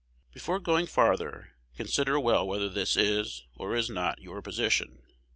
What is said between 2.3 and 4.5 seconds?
whether this is, or is not, your